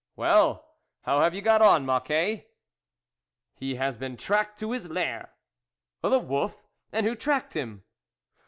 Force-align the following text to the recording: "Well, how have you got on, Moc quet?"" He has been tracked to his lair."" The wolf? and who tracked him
"Well, 0.15 0.67
how 1.01 1.19
have 1.21 1.35
you 1.35 1.43
got 1.43 1.61
on, 1.61 1.85
Moc 1.85 2.05
quet?"" 2.05 2.47
He 3.59 3.75
has 3.75 3.97
been 3.97 4.17
tracked 4.17 4.57
to 4.57 4.71
his 4.71 4.89
lair."" 4.89 5.35
The 6.01 6.17
wolf? 6.17 6.65
and 6.91 7.05
who 7.05 7.13
tracked 7.13 7.53
him 7.55 7.83